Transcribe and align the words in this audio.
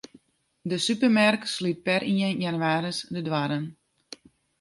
De 0.71 0.77
supermerk 0.85 1.41
slút 1.55 1.79
per 1.87 2.01
ien 2.13 2.41
jannewaris 2.43 2.99
de 3.13 3.21
doarren. 3.27 3.65